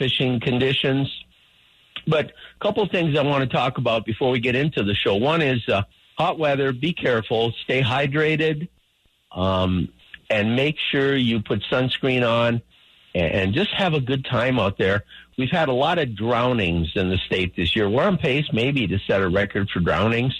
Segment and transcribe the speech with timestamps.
[0.00, 1.06] fishing conditions.
[2.06, 5.14] But a couple things I want to talk about before we get into the show.
[5.14, 5.82] One is uh,
[6.16, 6.72] hot weather.
[6.72, 7.52] Be careful.
[7.64, 8.68] Stay hydrated,
[9.30, 9.92] um,
[10.30, 12.62] and make sure you put sunscreen on,
[13.14, 15.04] and, and just have a good time out there.
[15.36, 17.88] We've had a lot of drownings in the state this year.
[17.88, 20.34] We're on pace maybe to set a record for drownings.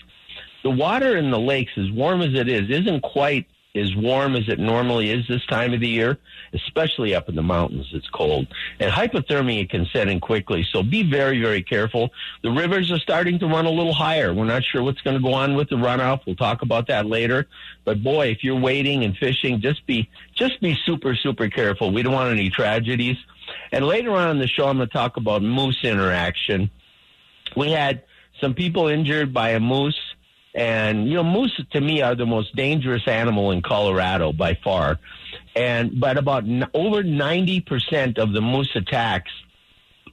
[0.62, 4.48] The water in the lakes, as warm as it is, isn't quite as warm as
[4.48, 6.18] it normally is this time of the year,
[6.53, 7.86] especially up in the mountains.
[7.93, 8.48] It's cold.
[8.80, 10.66] And hypothermia can set in quickly.
[10.73, 12.11] So be very, very careful.
[12.43, 14.35] The rivers are starting to run a little higher.
[14.35, 16.27] We're not sure what's going to go on with the runoff.
[16.27, 17.46] We'll talk about that later.
[17.85, 21.93] But boy, if you're wading and fishing, just be, just be super, super careful.
[21.93, 23.18] We don't want any tragedies.
[23.71, 26.71] And later on in the show, I'm going to talk about moose interaction.
[27.57, 28.02] We had
[28.41, 29.99] some people injured by a moose
[30.54, 34.98] and, you know, moose to me are the most dangerous animal in Colorado by far.
[35.55, 39.31] And, but about n- over 90% of the moose attacks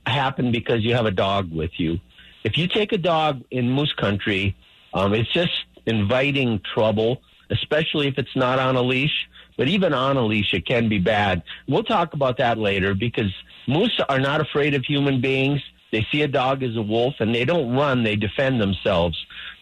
[0.05, 1.99] happen because you have a dog with you.
[2.43, 4.55] If you take a dog in moose country,
[4.93, 5.51] um, it's just
[5.85, 9.27] inviting trouble, especially if it's not on a leash.
[9.57, 11.41] But even on a leash, it can be bad.
[11.67, 13.33] We'll talk about that later because
[13.67, 15.61] moose are not afraid of human beings.
[15.91, 19.17] They see a dog as a wolf and they don't run, they defend themselves.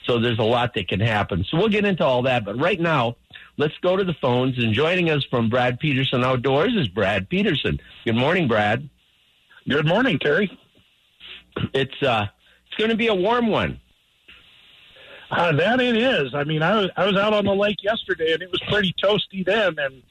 [0.05, 1.45] So there's a lot that can happen.
[1.49, 2.45] So we'll get into all that.
[2.45, 3.15] But right now,
[3.57, 4.57] let's go to the phones.
[4.57, 7.79] And joining us from Brad Peterson Outdoors is Brad Peterson.
[8.05, 8.89] Good morning, Brad.
[9.67, 10.55] Good morning, Terry.
[11.73, 12.27] It's uh,
[12.67, 13.79] it's going to be a warm one.
[15.31, 16.35] Uh, that it is.
[16.35, 18.93] I mean, I was I was out on the lake yesterday, and it was pretty
[19.01, 19.75] toasty then.
[19.79, 20.03] And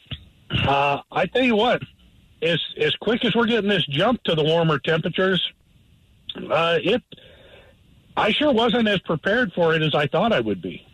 [0.66, 1.82] uh, I tell you what,
[2.42, 5.40] as as quick as we're getting this jump to the warmer temperatures,
[6.50, 7.02] uh, it
[8.16, 10.86] I sure wasn't as prepared for it as I thought I would be.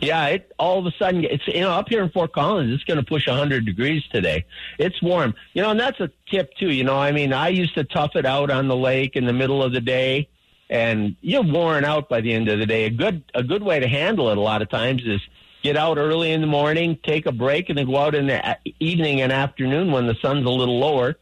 [0.00, 2.84] Yeah, it all of a sudden it's you know up here in Fort Collins it's
[2.84, 4.46] going to push 100 degrees today.
[4.78, 5.34] It's warm.
[5.52, 6.96] You know, and that's a tip too, you know.
[6.96, 9.72] I mean, I used to tough it out on the lake in the middle of
[9.72, 10.28] the day
[10.70, 12.84] and you're worn out by the end of the day.
[12.84, 15.20] A good a good way to handle it a lot of times is
[15.62, 18.56] get out early in the morning, take a break and then go out in the
[18.78, 21.16] evening and afternoon when the sun's a little lower.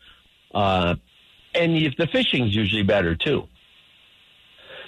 [0.54, 0.97] Uh
[1.54, 3.48] and if the fishing's usually better too.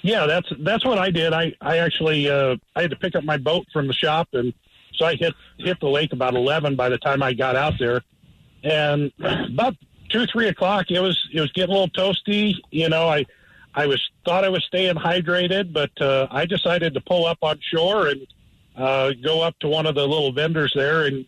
[0.03, 1.33] Yeah, that's that's what I did.
[1.33, 4.53] I I actually uh, I had to pick up my boat from the shop, and
[4.95, 8.01] so I hit hit the lake about eleven by the time I got out there,
[8.63, 9.75] and about
[10.09, 12.55] two three o'clock it was it was getting a little toasty.
[12.71, 13.25] You know, I
[13.75, 17.59] I was thought I was staying hydrated, but uh, I decided to pull up on
[17.61, 18.27] shore and
[18.75, 21.25] uh, go up to one of the little vendors there and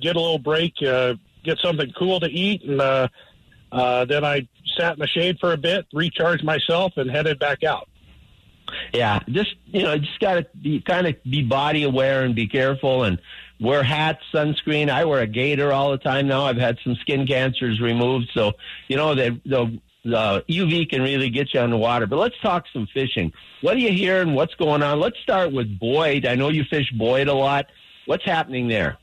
[0.00, 1.14] get a little break, uh,
[1.44, 3.08] get something cool to eat, and uh,
[3.70, 4.46] uh, then I
[4.76, 7.88] sat in the shade for a bit, recharged myself, and headed back out.
[8.92, 12.46] Yeah, just you know, just got to be kind of be body aware and be
[12.46, 13.18] careful and
[13.60, 14.88] wear hats, sunscreen.
[14.90, 16.44] I wear a gator all the time now.
[16.44, 18.52] I've had some skin cancers removed, so
[18.88, 22.06] you know the the the UV can really get you on the water.
[22.06, 23.32] But let's talk some fishing.
[23.60, 24.34] What are you hearing?
[24.34, 24.98] What's going on?
[25.00, 26.26] Let's start with Boyd.
[26.26, 27.66] I know you fish Boyd a lot.
[28.06, 28.98] What's happening there?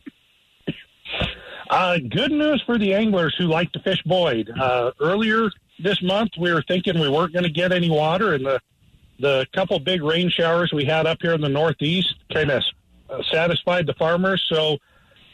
[1.70, 4.50] Uh, good news for the anglers who like to fish Boyd.
[4.60, 8.46] Uh, earlier this month, we were thinking we weren't going to get any water, and
[8.46, 8.60] the
[9.20, 12.64] the couple big rain showers we had up here in the Northeast kind of
[13.10, 14.44] uh, satisfied the farmers.
[14.52, 14.78] So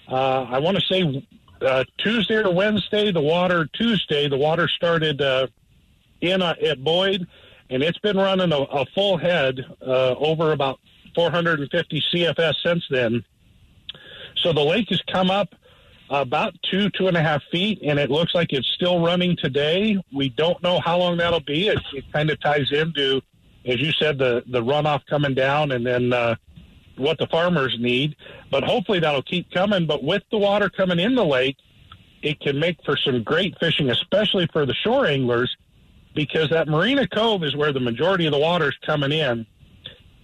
[0.07, 1.27] uh, I want to say
[1.61, 5.47] uh, Tuesday or Wednesday, the water Tuesday, the water started uh,
[6.21, 7.27] in uh, at Boyd,
[7.69, 10.79] and it's been running a, a full head uh, over about
[11.15, 13.23] 450 CFS since then.
[14.37, 15.55] So the lake has come up
[16.09, 19.97] about two, two and a half feet, and it looks like it's still running today.
[20.13, 21.67] We don't know how long that'll be.
[21.69, 23.21] It, it kind of ties into
[23.65, 26.35] as you said, the the runoff coming down, and then uh,
[26.97, 28.15] what the farmers need.
[28.51, 29.85] But hopefully that'll keep coming.
[29.85, 31.57] But with the water coming in the lake,
[32.21, 35.55] it can make for some great fishing, especially for the shore anglers,
[36.13, 39.45] because that Marina Cove is where the majority of the water is coming in,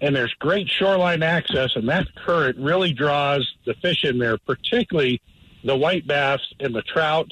[0.02, 5.22] and there's great shoreline access, and that current really draws the fish in there, particularly
[5.63, 7.31] the white bass and the trout,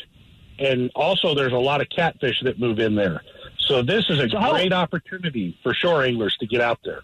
[0.60, 3.22] and also there's a lot of catfish that move in there.
[3.70, 7.02] So this is a so great how, opportunity for shore anglers to get out there.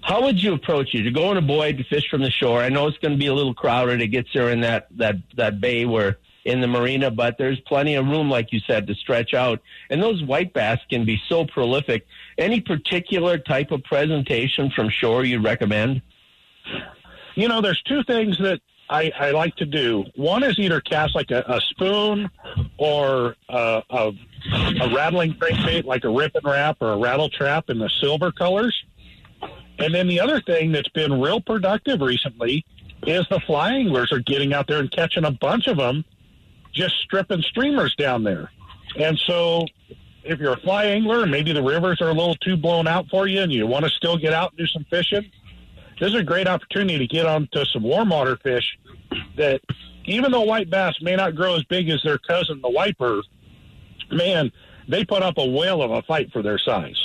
[0.00, 1.02] How would you approach it?
[1.02, 2.60] To go in a Boyd to fish from the shore.
[2.60, 4.00] I know it's going to be a little crowded.
[4.00, 7.94] It gets there in that that that bay where in the marina, but there's plenty
[7.94, 9.60] of room, like you said, to stretch out.
[9.88, 12.06] And those white bass can be so prolific.
[12.36, 16.02] Any particular type of presentation from shore you recommend?
[17.34, 18.60] You know, there's two things that
[18.90, 20.04] I, I like to do.
[20.16, 22.30] One is either cast like a, a spoon
[22.76, 24.12] or uh, a, a,
[24.52, 28.74] a rattling crankbait, like a Rippin' Rap or a rattle trap in the silver colors.
[29.78, 32.64] And then the other thing that's been real productive recently
[33.06, 36.04] is the fly anglers are getting out there and catching a bunch of them,
[36.72, 38.50] just stripping streamers down there.
[38.96, 39.66] And so
[40.22, 43.08] if you're a fly angler, and maybe the rivers are a little too blown out
[43.10, 45.30] for you and you want to still get out and do some fishing,
[46.00, 48.78] this is a great opportunity to get onto some warm water fish
[49.36, 49.60] that
[50.06, 53.22] even though white bass may not grow as big as their cousin, the wiper,
[54.14, 54.52] man,
[54.88, 56.96] they put up a whale of a fight for their size.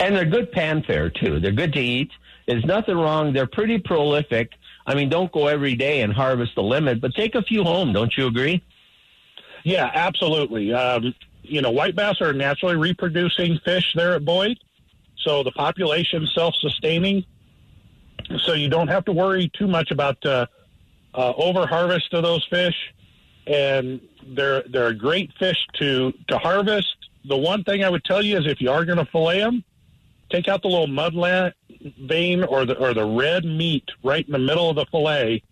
[0.00, 1.40] And they're good pan fare, too.
[1.40, 2.10] They're good to eat.
[2.46, 3.32] There's nothing wrong.
[3.32, 4.50] They're pretty prolific.
[4.86, 7.92] I mean, don't go every day and harvest the limit, but take a few home.
[7.92, 8.62] Don't you agree?
[9.64, 10.72] Yeah, absolutely.
[10.72, 14.58] Um, you know, white bass are naturally reproducing fish there at Boyd,
[15.18, 17.24] so the population self-sustaining.
[18.42, 20.46] So you don't have to worry too much about uh,
[21.14, 22.74] uh, over harvest of those fish,
[23.46, 26.96] and they're they're a great fish to to harvest.
[27.24, 29.64] The one thing I would tell you is if you are going to fillet them,
[30.30, 31.14] take out the little mud
[32.00, 35.42] vein or the or the red meat right in the middle of the fillet.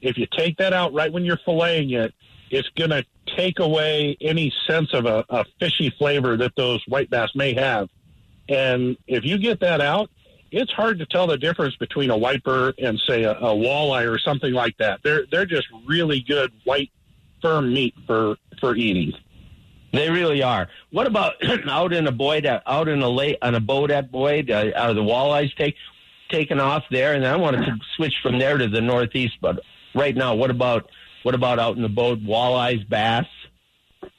[0.00, 2.14] If you take that out right when you're filleting it,
[2.50, 3.04] it's going to
[3.36, 7.88] take away any sense of a, a fishy flavor that those white bass may have.
[8.48, 10.10] And if you get that out,
[10.52, 14.18] it's hard to tell the difference between a wiper and say a, a walleye or
[14.18, 15.00] something like that.
[15.02, 16.90] They're they're just really good white
[17.46, 19.12] firm meat for for eating.
[19.92, 20.68] They really are.
[20.90, 21.34] What about
[21.68, 24.50] out in a Boyd, out in a lake on a boat at Boyd?
[24.50, 25.76] Uh, are the walleyes take
[26.28, 27.14] taken off there?
[27.14, 29.60] And I wanted to switch from there to the northeast, but
[29.94, 30.90] right now, what about
[31.22, 32.20] what about out in the boat?
[32.20, 33.26] Walleyes, bass.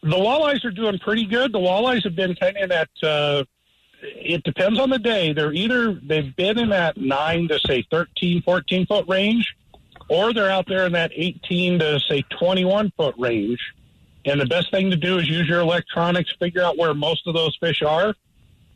[0.03, 1.51] The walleyes are doing pretty good.
[1.51, 2.89] The walleyes have been kind of in that.
[3.03, 3.43] Uh,
[4.01, 5.33] it depends on the day.
[5.33, 9.55] They're either they've been in that nine to say 13, 14 foot range,
[10.09, 13.59] or they're out there in that 18 to say 21 foot range.
[14.25, 17.33] And the best thing to do is use your electronics, figure out where most of
[17.33, 18.13] those fish are.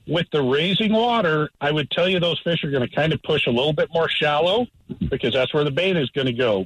[0.08, 3.22] With the raising water, I would tell you those fish are going to kind of
[3.24, 4.68] push a little bit more shallow
[5.10, 6.66] because that's where the bait is going to go.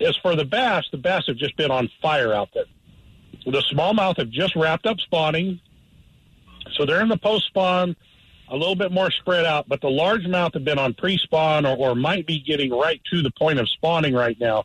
[0.00, 2.64] As for the bass, the bass have just been on fire out there.
[3.46, 5.60] The smallmouth have just wrapped up spawning,
[6.72, 7.96] so they're in the post spawn,
[8.48, 9.68] a little bit more spread out.
[9.68, 13.22] But the largemouth have been on pre spawn or, or might be getting right to
[13.22, 14.64] the point of spawning right now.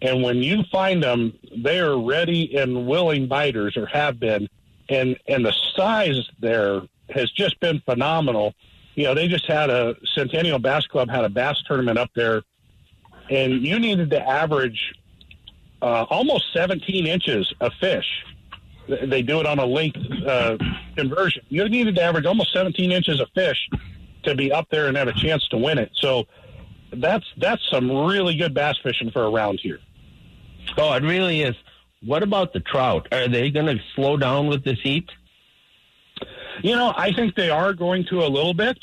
[0.00, 4.48] And when you find them, they are ready and willing biters, or have been.
[4.88, 8.54] And and the size there has just been phenomenal.
[8.94, 12.42] You know, they just had a Centennial Bass Club had a bass tournament up there
[13.30, 14.92] and you needed to average
[15.80, 18.24] uh, almost 17 inches of fish.
[18.88, 20.56] They do it on a length uh,
[20.96, 21.44] conversion.
[21.48, 23.68] You needed to average almost 17 inches of fish
[24.24, 25.90] to be up there and have a chance to win it.
[25.94, 26.26] So
[26.92, 29.78] that's that's some really good bass fishing for around here.
[30.76, 31.54] Oh, it really is.
[32.04, 33.08] What about the trout?
[33.12, 35.08] Are they going to slow down with this heat?
[36.62, 38.78] You know, I think they are going to a little bit.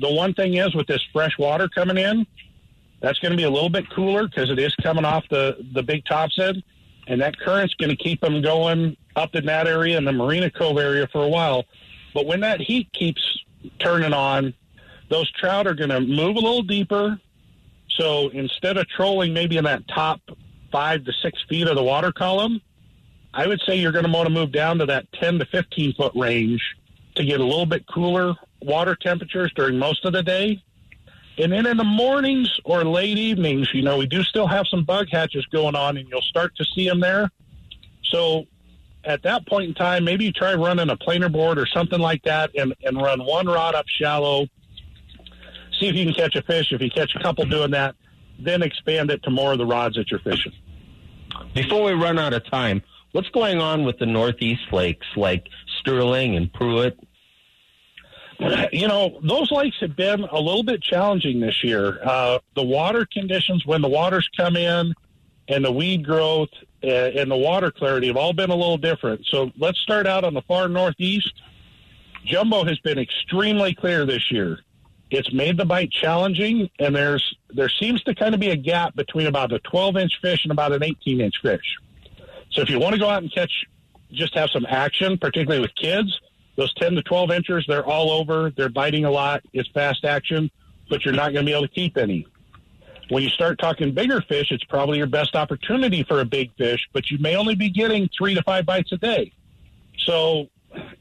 [0.00, 2.26] The one thing is with this fresh water coming in,
[3.00, 5.82] that's going to be a little bit cooler because it is coming off the, the
[5.82, 6.62] Big Thompson,
[7.06, 10.50] and that current's going to keep them going up in that area and the Marina
[10.50, 11.64] Cove area for a while.
[12.12, 13.22] But when that heat keeps
[13.78, 14.54] turning on,
[15.08, 17.18] those trout are going to move a little deeper.
[17.90, 20.20] So instead of trolling maybe in that top
[20.72, 22.60] five to six feet of the water column,
[23.32, 25.94] I would say you're going to want to move down to that 10 to 15
[25.94, 26.62] foot range
[27.16, 30.62] to get a little bit cooler water temperatures during most of the day.
[31.36, 34.84] And then in the mornings or late evenings, you know, we do still have some
[34.84, 37.30] bug hatches going on, and you'll start to see them there.
[38.04, 38.46] So
[39.04, 42.22] at that point in time, maybe you try running a planer board or something like
[42.24, 44.46] that and, and run one rod up shallow.
[45.78, 46.72] See if you can catch a fish.
[46.72, 47.96] If you catch a couple doing that,
[48.38, 50.52] then expand it to more of the rods that you're fishing.
[51.54, 52.82] Before we run out of time,
[53.12, 55.46] what's going on with the Northeast lakes like
[55.80, 56.96] Sterling and Prewitt
[58.72, 61.98] you know, those lakes have been a little bit challenging this year.
[62.02, 64.94] Uh, the water conditions, when the waters come in,
[65.48, 66.50] and the weed growth
[66.84, 69.24] Uh, and the water clarity have all been a little different.
[69.26, 71.32] So let's start out on the far northeast.
[72.26, 74.58] Jumbo has been extremely clear this year.
[75.10, 78.96] It's made the bite challenging, and there's there seems to kind of be a gap
[78.96, 81.78] between about a 12 inch fish and about an 18 inch fish.
[82.50, 83.64] So if you want to go out and catch,
[84.12, 86.20] just have some action, particularly with kids
[86.56, 88.50] those 10 to 12 inches, they're all over.
[88.50, 89.42] They're biting a lot.
[89.52, 90.50] It's fast action,
[90.88, 92.26] but you're not going to be able to keep any.
[93.08, 96.88] When you start talking bigger fish, it's probably your best opportunity for a big fish,
[96.92, 99.32] but you may only be getting three to five bites a day.
[99.98, 100.48] So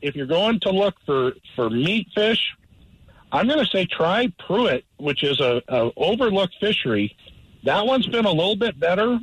[0.01, 2.55] if you're going to look for, for meat fish,
[3.31, 7.15] I'm going to say try Prewitt, which is a, a overlooked fishery.
[7.63, 9.17] That one's been a little bit better,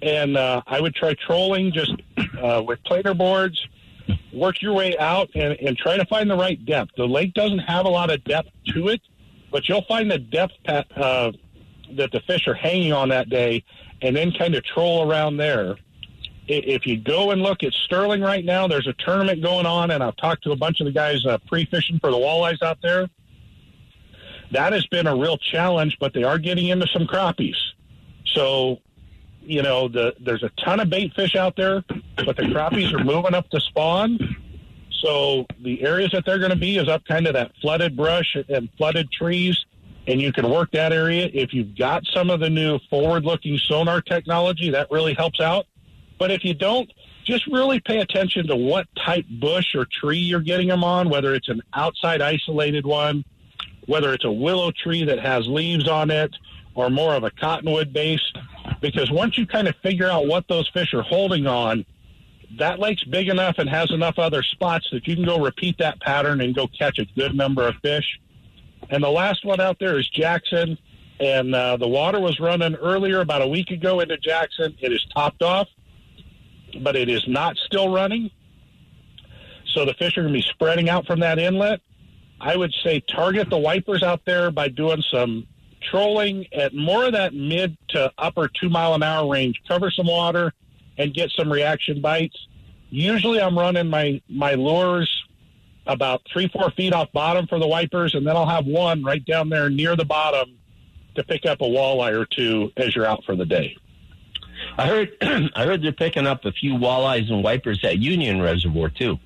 [0.00, 1.92] and uh, I would try trolling just
[2.40, 3.66] uh, with planer boards
[4.32, 6.92] work your way out and, and try to find the right depth.
[6.96, 9.00] The lake doesn't have a lot of depth to it,
[9.50, 11.32] but you'll find the depth uh,
[11.96, 13.64] that the fish are hanging on that day
[14.02, 15.76] and then kind of troll around there.
[16.48, 20.02] if you go and look at Sterling right now, there's a tournament going on, and
[20.02, 22.78] I've talked to a bunch of the guys uh, pre fishing for the walleyes out
[22.82, 23.08] there.
[24.50, 27.54] That has been a real challenge, but they are getting into some crappies.
[28.34, 28.78] So,
[29.42, 31.84] you know, the, there's a ton of bait fish out there,
[32.16, 34.18] but the crappies are moving up to spawn.
[35.02, 38.36] So the areas that they're going to be is up kind of that flooded brush
[38.48, 39.56] and flooded trees,
[40.06, 41.30] and you can work that area.
[41.32, 45.66] If you've got some of the new forward-looking sonar technology, that really helps out.
[46.18, 46.90] But if you don't,
[47.24, 51.34] just really pay attention to what type bush or tree you're getting them on, whether
[51.34, 53.24] it's an outside isolated one,
[53.86, 56.34] whether it's a willow tree that has leaves on it,
[56.74, 58.22] or more of a cottonwood base.
[58.80, 61.84] Because once you kind of figure out what those fish are holding on,
[62.58, 66.00] that lake's big enough and has enough other spots that you can go repeat that
[66.00, 68.18] pattern and go catch a good number of fish.
[68.88, 70.78] And the last one out there is Jackson.
[71.20, 74.74] And uh, the water was running earlier, about a week ago, into Jackson.
[74.80, 75.68] It is topped off,
[76.80, 78.30] but it is not still running.
[79.74, 81.80] So the fish are going to be spreading out from that inlet.
[82.40, 85.46] I would say target the wipers out there by doing some
[85.82, 89.60] trolling at more of that mid to upper two mile an hour range.
[89.68, 90.52] Cover some water
[90.96, 92.36] and get some reaction bites.
[92.88, 95.10] Usually, I'm running my my lures
[95.86, 99.24] about three four feet off bottom for the wipers, and then I'll have one right
[99.24, 100.58] down there near the bottom
[101.14, 103.76] to pick up a walleye or two as you're out for the day.
[104.76, 108.90] I heard I heard they're picking up a few walleyes and wipers at Union Reservoir
[108.90, 109.18] too.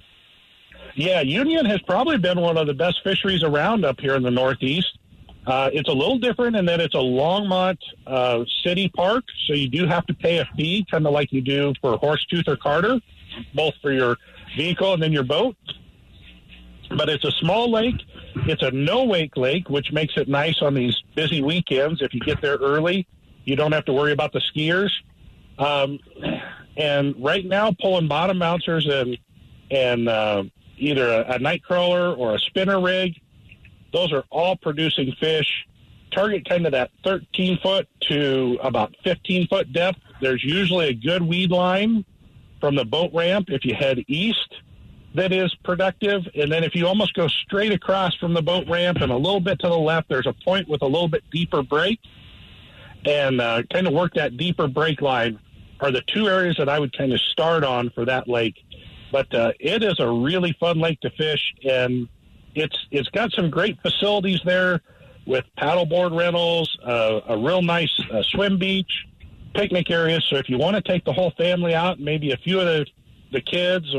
[0.96, 4.30] Yeah, Union has probably been one of the best fisheries around up here in the
[4.30, 4.96] Northeast.
[5.46, 9.68] Uh, it's a little different in that it's a Longmont uh, city park, so you
[9.68, 13.00] do have to pay a fee, kind of like you do for Horsetooth or Carter,
[13.54, 14.16] both for your
[14.56, 15.56] vehicle and then your boat.
[16.96, 18.00] But it's a small lake.
[18.46, 22.02] It's a no wake lake, which makes it nice on these busy weekends.
[22.02, 23.06] If you get there early,
[23.44, 24.90] you don't have to worry about the skiers.
[25.58, 25.98] Um,
[26.76, 29.18] and right now, pulling bottom bouncers and
[29.70, 30.44] and uh,
[30.76, 33.14] either a, a night crawler or a spinner rig
[33.94, 35.48] those are all producing fish.
[36.10, 40.00] Target kind of that 13 foot to about 15 foot depth.
[40.20, 42.04] There's usually a good weed line
[42.60, 44.52] from the boat ramp if you head east
[45.14, 46.23] that is productive.
[46.35, 49.40] And then if you almost go straight across from the boat ramp and a little
[49.40, 52.00] bit to the left, there's a point with a little bit deeper break.
[53.04, 55.38] And uh, kind of work that deeper break line
[55.80, 58.56] are the two areas that I would kind of start on for that lake.
[59.12, 61.54] But uh, it is a really fun lake to fish.
[61.68, 62.09] And
[62.54, 64.80] it's it's got some great facilities there
[65.26, 69.06] with paddleboard rentals, uh, a real nice uh, swim beach,
[69.54, 70.25] picnic areas.
[70.28, 72.87] So if you want to take the whole family out, maybe a few of the
[73.33, 73.92] the kids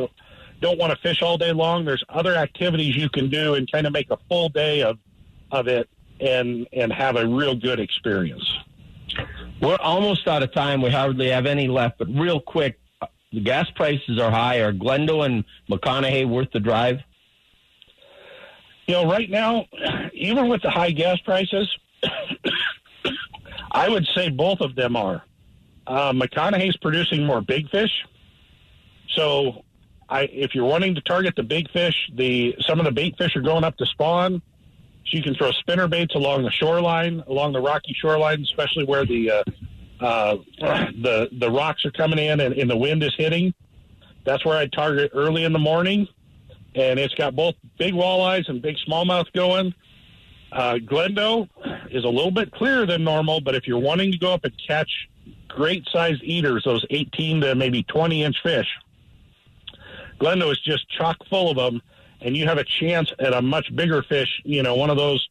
[0.61, 3.85] don't want to fish all day long, there's other activities you can do and kind
[3.85, 4.97] of make a full day of
[5.51, 8.45] of it and and have a real good experience.
[9.61, 10.81] We're almost out of time.
[10.81, 12.79] We hardly have any left, but real quick,
[13.31, 14.59] the gas prices are high.
[14.59, 17.01] Are Glendo and McConaughy worth the drive?
[18.87, 19.65] You know, right now,
[20.13, 21.69] even with the high gas prices,
[23.71, 25.23] I would say both of them are.
[25.87, 27.91] Uh, McConaughy's producing more big fish,
[29.09, 29.64] so
[30.07, 33.35] I, if you're wanting to target the big fish, the some of the bait fish
[33.35, 34.41] are going up to spawn.
[35.07, 39.05] So you can throw spinner baits along the shoreline, along the rocky shoreline, especially where
[39.05, 39.43] the uh,
[39.99, 40.37] uh,
[41.01, 43.53] the the rocks are coming in and, and the wind is hitting.
[44.23, 46.07] That's where I target early in the morning
[46.75, 49.73] and it's got both big walleyes and big smallmouth going.
[50.51, 51.49] Uh, Glendo
[51.89, 54.53] is a little bit clearer than normal, but if you're wanting to go up and
[54.67, 55.09] catch
[55.47, 58.67] great sized eaters, those 18 to maybe 20 inch fish,
[60.19, 61.81] Glendo is just chock full of them,
[62.21, 65.27] and you have a chance at a much bigger fish, you know, one of those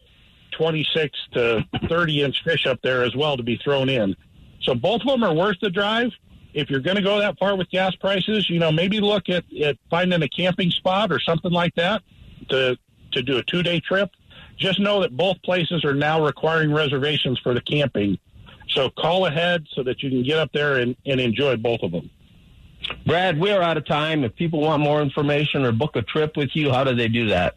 [0.53, 4.14] 26 to 30 inch fish up there as well to be thrown in.
[4.62, 6.12] So both of them are worth the drive
[6.55, 9.45] if you're going to go that far with gas prices, you know, maybe look at,
[9.61, 12.03] at finding a camping spot or something like that
[12.49, 12.79] to
[13.12, 14.11] to do a two day trip.
[14.57, 18.19] Just know that both places are now requiring reservations for the camping.
[18.69, 21.91] So call ahead so that you can get up there and, and enjoy both of
[21.91, 22.09] them.
[23.07, 24.25] Brad, we're out of time.
[24.25, 27.29] If people want more information or book a trip with you, how do they do
[27.29, 27.57] that?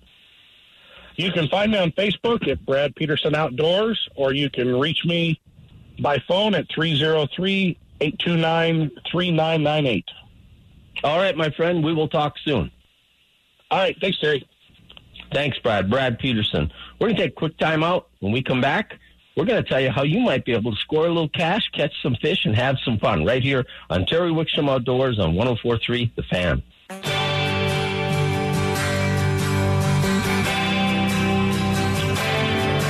[1.16, 5.40] You can find me on Facebook at Brad Peterson Outdoors, or you can reach me
[6.00, 10.06] by phone at 303 829 3998.
[11.04, 11.84] All right, my friend.
[11.84, 12.72] We will talk soon.
[13.72, 13.96] All right.
[14.00, 14.48] Thanks, Terry.
[15.34, 15.90] Thanks, Brad.
[15.90, 16.72] Brad Peterson.
[17.00, 18.10] We're going to take a quick time out.
[18.20, 19.00] When we come back,
[19.38, 21.70] we're going to tell you how you might be able to score a little cash,
[21.72, 26.12] catch some fish, and have some fun right here on Terry Wickstrom Outdoors on 1043
[26.16, 26.64] The Fan.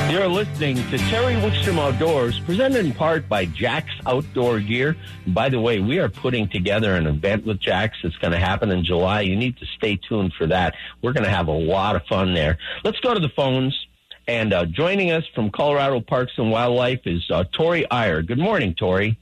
[0.10, 4.96] You're listening to Terry Wickstrom Outdoors, presented in part by Jack's Outdoor Gear.
[5.28, 8.72] By the way, we are putting together an event with Jack's that's going to happen
[8.72, 9.22] in July.
[9.22, 10.76] You need to stay tuned for that.
[11.02, 12.58] We're going to have a lot of fun there.
[12.86, 13.87] Let's go to the phones.
[14.28, 18.22] And uh, joining us from Colorado Parks and Wildlife is uh, Tori Eyre.
[18.22, 19.18] Good morning, Tori.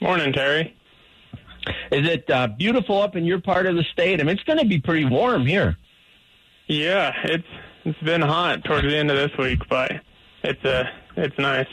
[0.00, 0.76] Morning, Terry.
[1.90, 4.20] Is it uh, beautiful up in your part of the state?
[4.20, 5.76] I mean, it's going to be pretty warm here.
[6.66, 7.46] Yeah, it's
[7.84, 9.90] it's been hot towards the end of this week, but
[10.44, 10.84] it's uh
[11.16, 11.66] it's nice.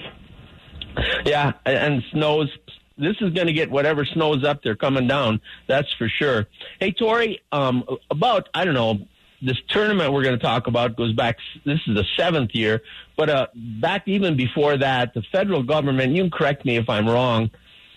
[1.25, 2.49] Yeah, and snows.
[2.97, 5.39] This is going to get whatever snows up there coming down.
[5.67, 6.47] That's for sure.
[6.79, 8.99] Hey, Tori, um, about I don't know
[9.41, 11.37] this tournament we're going to talk about goes back.
[11.65, 12.81] This is the seventh year,
[13.15, 16.15] but uh, back even before that, the federal government.
[16.15, 17.51] You can correct me if I'm wrong.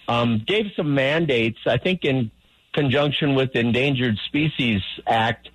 [0.09, 1.59] Um, gave some mandates.
[1.66, 2.30] I think in
[2.73, 5.49] conjunction with the Endangered Species Act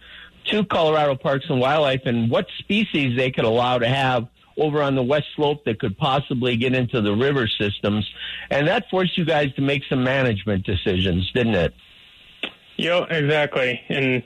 [0.45, 4.27] to Colorado Parks and Wildlife and what species they could allow to have
[4.57, 8.09] over on the west slope that could possibly get into the river systems.
[8.49, 11.73] And that forced you guys to make some management decisions, didn't it?
[12.77, 13.81] Yeah, exactly.
[13.89, 14.23] And,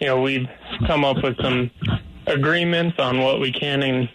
[0.00, 0.48] you know, we've
[0.86, 1.70] come up with some
[2.26, 4.08] agreements on what we can and,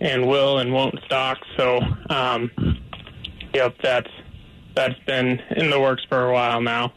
[0.00, 1.38] and will and won't stock.
[1.56, 2.50] So, um,
[3.52, 4.10] yep, that's,
[4.74, 6.92] that's been in the works for a while now.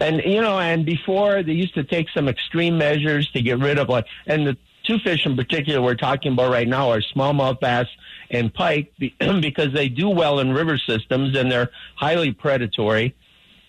[0.00, 3.78] And you know, and before they used to take some extreme measures to get rid
[3.78, 7.60] of like, and the two fish in particular we're talking about right now are smallmouth
[7.60, 7.86] bass
[8.30, 8.92] and pike
[9.40, 13.14] because they do well in river systems and they're highly predatory.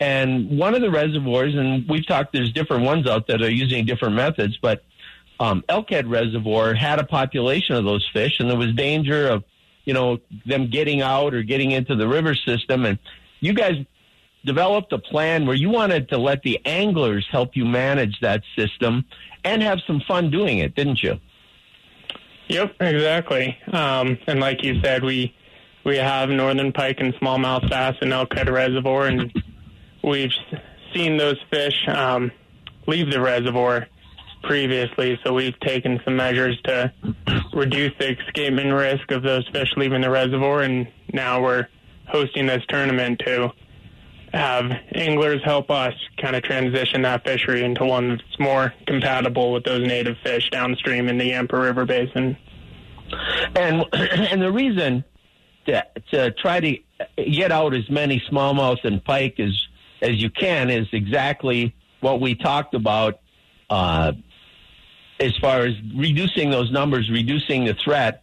[0.03, 3.85] And one of the reservoirs, and we've talked, there's different ones out that are using
[3.85, 4.83] different methods, but
[5.39, 9.45] um, Elkhead Reservoir had a population of those fish, and there was danger of,
[9.85, 12.85] you know, them getting out or getting into the river system.
[12.85, 12.99] And
[13.39, 13.75] you guys
[14.43, 19.05] developed a plan where you wanted to let the anglers help you manage that system
[19.45, 21.17] and have some fun doing it, didn't you?
[22.49, 23.57] Yep, exactly.
[23.71, 25.33] Um, and like you said, we
[25.85, 29.31] we have northern pike and smallmouth bass in Elkhead Reservoir, and
[30.03, 30.33] we've
[30.93, 32.31] seen those fish um,
[32.87, 33.87] leave the reservoir
[34.43, 35.19] previously.
[35.23, 36.93] So we've taken some measures to
[37.53, 41.67] reduce the escapement risk of those fish leaving the reservoir, and now we're
[42.07, 43.51] hosting this tournament to
[44.33, 49.63] have anglers help us kind of transition that fishery into one that's more compatible with
[49.63, 52.35] those native fish downstream in the Yampa River Basin.
[53.55, 55.03] And and the reason
[55.67, 56.77] to to try to
[57.31, 59.53] get out as many smallmouth and pike as
[60.03, 63.19] as you can is exactly what we talked about
[63.69, 64.11] uh,
[65.19, 68.21] as far as reducing those numbers, reducing the threat.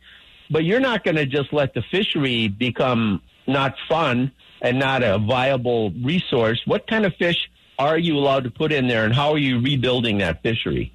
[0.51, 5.19] But you're not going to just let the fishery become not fun and not a
[5.19, 9.33] viable resource, what kind of fish are you allowed to put in there, and how
[9.33, 10.93] are you rebuilding that fishery?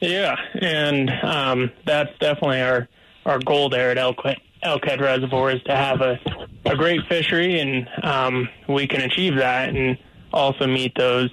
[0.00, 2.88] Yeah, and um, that's definitely our
[3.26, 6.18] our goal there at Elkhead, Elkhead Reservoir is to have a
[6.66, 9.98] a great fishery, and um, we can achieve that, and
[10.32, 11.30] also meet those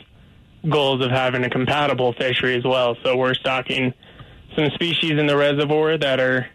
[0.69, 2.95] goals of having a compatible fishery as well.
[3.03, 3.93] So we're stocking
[4.55, 6.47] some species in the reservoir that are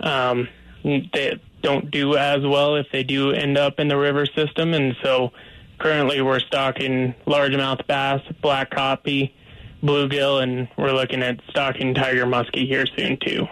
[0.00, 0.48] um,
[0.82, 4.74] they, don't do as well if they do end up in the river system.
[4.74, 5.32] And so
[5.78, 9.32] currently we're stocking largemouth bass, black crappie,
[9.82, 13.46] bluegill, and we're looking at stocking tiger muskie here soon too.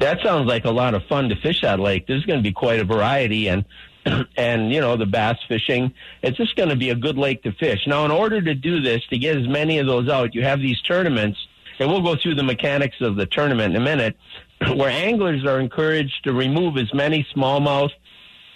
[0.00, 2.06] That sounds like a lot of fun to fish that lake.
[2.06, 3.64] There's going to be quite a variety and
[4.36, 5.92] and you know the bass fishing.
[6.22, 7.86] It's just going to be a good lake to fish.
[7.86, 10.60] Now, in order to do this, to get as many of those out, you have
[10.60, 11.38] these tournaments,
[11.78, 14.16] and we'll go through the mechanics of the tournament in a minute.
[14.76, 17.90] where anglers are encouraged to remove as many smallmouth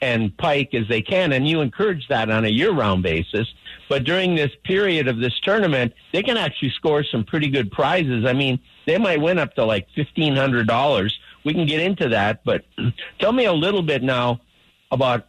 [0.03, 3.47] and pike as they can, and you encourage that on a year-round basis.
[3.89, 8.25] But during this period of this tournament, they can actually score some pretty good prizes.
[8.27, 11.19] I mean, they might win up to like fifteen hundred dollars.
[11.45, 12.65] We can get into that, but
[13.19, 14.41] tell me a little bit now
[14.91, 15.27] about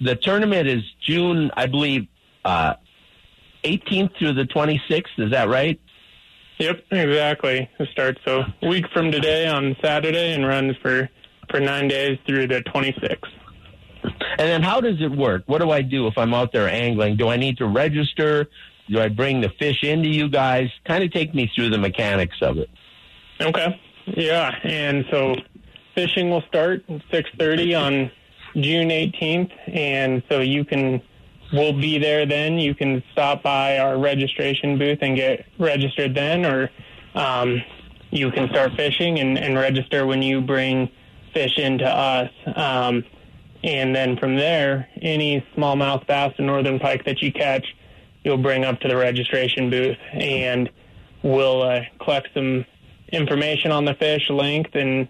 [0.00, 0.68] the tournament.
[0.68, 2.08] Is June, I believe,
[2.44, 2.74] uh,
[3.64, 5.04] 18th through the 26th.
[5.18, 5.80] Is that right?
[6.58, 7.70] Yep, exactly.
[7.78, 11.08] It starts a week from today on Saturday and runs for
[11.50, 13.39] for nine days through the 26th.
[14.02, 15.42] And then how does it work?
[15.46, 17.16] What do I do if I'm out there angling?
[17.16, 18.48] Do I need to register?
[18.88, 20.68] Do I bring the fish into you guys?
[20.84, 22.70] Kind of take me through the mechanics of it.
[23.40, 23.80] Okay.
[24.06, 25.36] Yeah, and so
[25.94, 28.10] fishing will start at 6:30 on
[28.62, 31.00] June 18th, and so you can
[31.52, 32.58] we'll be there then.
[32.58, 36.70] You can stop by our registration booth and get registered then, or
[37.14, 37.62] um,
[38.10, 40.88] you can start fishing and, and, register when you bring
[41.32, 42.30] fish into us.
[42.54, 43.04] Um,
[43.62, 47.66] and then from there, any smallmouth bass and northern pike that you catch,
[48.24, 50.70] you'll bring up to the registration booth, and
[51.22, 52.64] we'll uh, collect some
[53.12, 55.08] information on the fish, length, and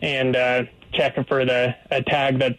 [0.00, 2.58] and uh, checking for the a tag that's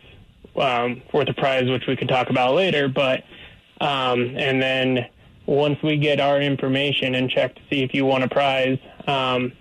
[0.55, 2.87] um, worth a prize, which we can talk about later.
[2.87, 3.23] But
[3.81, 5.07] um, and then
[5.45, 9.51] once we get our information and check to see if you want a prize, um,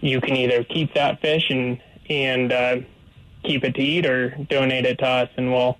[0.00, 2.76] you can either keep that fish and and uh,
[3.44, 5.78] keep it to eat, or donate it to us, and we'll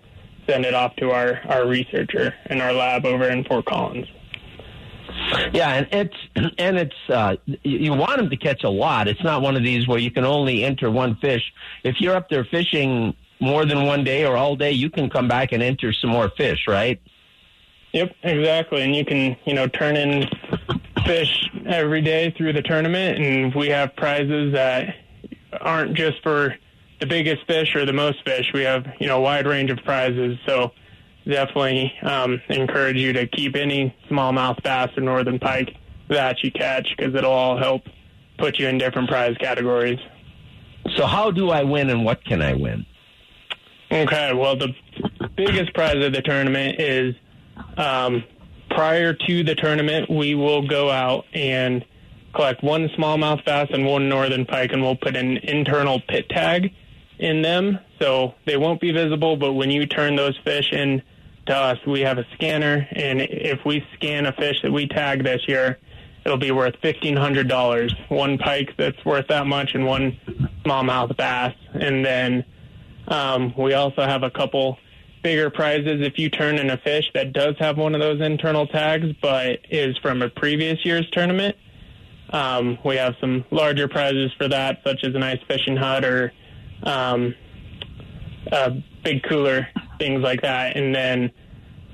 [0.49, 4.07] send it off to our our researcher in our lab over in Fort Collins.
[5.53, 6.17] Yeah, and it's
[6.59, 9.09] and it's uh, you want them to catch a lot.
[9.09, 11.53] It's not one of these where you can only enter one fish.
[11.85, 15.29] If you're up there fishing more than one day or all day, you can come
[15.29, 17.01] back and enter some more fish, right?
[17.93, 18.83] Yep, exactly.
[18.83, 20.29] And you can you know turn in
[21.05, 24.95] fish every day through the tournament, and we have prizes that
[25.61, 26.55] aren't just for
[27.01, 28.51] the biggest fish or the most fish.
[28.53, 30.39] We have you know a wide range of prizes.
[30.47, 30.73] So
[31.27, 35.77] definitely um, encourage you to keep any smallmouth bass or northern pike
[36.09, 37.83] that you catch because it'll all help
[38.39, 39.99] put you in different prize categories.
[40.97, 42.87] So how do I win and what can I win?
[43.91, 44.75] Okay, well the
[45.37, 47.15] biggest prize of the tournament is
[47.77, 48.25] um,
[48.71, 51.85] prior to the tournament we will go out and
[52.35, 56.73] collect one smallmouth bass and one northern pike and we'll put an internal pit tag
[57.19, 61.03] in them so they won't be visible but when you turn those fish in
[61.49, 65.25] to us, we have a scanner, and if we scan a fish that we tag
[65.25, 65.79] this year,
[66.25, 67.95] it'll be worth fifteen hundred dollars.
[68.09, 70.19] One pike that's worth that much, and one
[70.65, 71.55] smallmouth bass.
[71.73, 72.45] And then
[73.09, 74.79] um, we also have a couple
[75.23, 78.67] bigger prizes if you turn in a fish that does have one of those internal
[78.67, 81.57] tags, but is from a previous year's tournament.
[82.31, 86.33] Um, we have some larger prizes for that, such as a nice fishing hut or
[86.83, 87.35] um,
[88.53, 88.71] a
[89.03, 90.77] big cooler things like that.
[90.77, 91.31] And then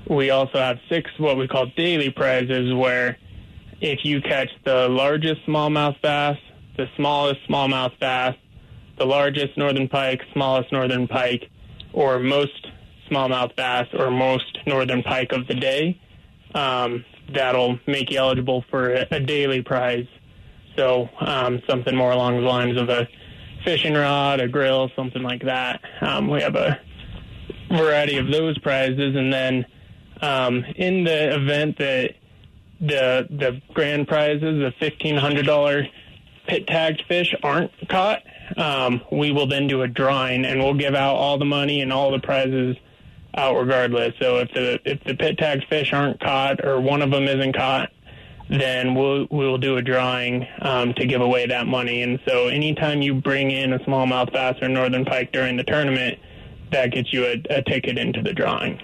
[0.09, 3.17] we also have six what we call daily prizes, where
[3.81, 6.37] if you catch the largest smallmouth bass,
[6.77, 8.35] the smallest smallmouth bass,
[8.97, 11.49] the largest northern pike, smallest northern pike,
[11.93, 12.67] or most
[13.09, 15.99] smallmouth bass or most northern pike of the day,
[16.53, 20.07] um, that'll make you eligible for a, a daily prize.
[20.77, 23.07] So um, something more along the lines of a
[23.65, 25.81] fishing rod, a grill, something like that.
[25.99, 26.79] Um, we have a
[27.69, 29.65] variety of those prizes, and then
[30.21, 32.15] um, in the event that
[32.79, 35.87] the the grand prizes, the fifteen hundred dollar
[36.47, 38.21] pit tagged fish aren't caught,
[38.55, 41.91] um, we will then do a drawing, and we'll give out all the money and
[41.91, 42.77] all the prizes
[43.35, 44.13] out regardless.
[44.21, 47.53] So if the if the pit tagged fish aren't caught or one of them isn't
[47.53, 47.91] caught,
[48.49, 52.03] then we'll we'll do a drawing um, to give away that money.
[52.03, 56.19] And so anytime you bring in a smallmouth bass or northern pike during the tournament,
[56.71, 58.79] that gets you a, a ticket into the drawing.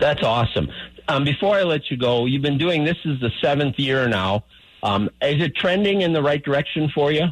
[0.00, 0.68] That's awesome.
[1.08, 4.44] Um, before I let you go, you've been doing this is the seventh year now.
[4.82, 7.26] Um, is it trending in the right direction for you?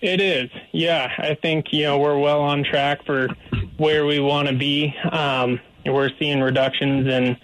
[0.00, 0.50] It is.
[0.72, 3.28] Yeah, I think you know we're well on track for
[3.76, 4.94] where we want to be.
[5.10, 7.36] Um, we're seeing reductions in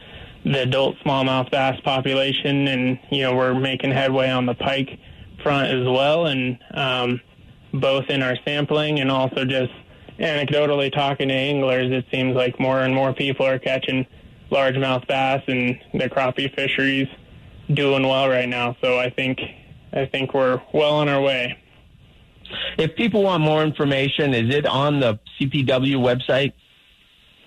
[0.46, 4.98] the adult smallmouth bass population, and you know we're making headway on the pike
[5.42, 7.20] front as well, and um,
[7.74, 9.72] both in our sampling and also just
[10.20, 14.06] anecdotally talking to anglers, it seems like more and more people are catching
[14.50, 17.08] largemouth bass, and the crappie fisheries
[17.74, 18.76] doing well right now.
[18.80, 19.40] So I think
[19.92, 21.58] I think we're well on our way.
[22.78, 26.52] If people want more information, is it on the CPW website?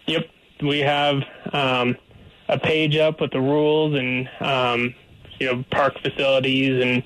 [0.07, 0.29] Yep,
[0.62, 1.95] we have um,
[2.49, 4.93] a page up with the rules and um,
[5.39, 7.03] you know park facilities and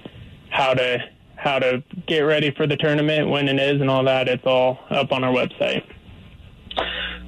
[0.50, 1.00] how to
[1.36, 4.30] how to get ready for the tournament, when it is, and all that.
[4.30, 5.84] It's all up on our website.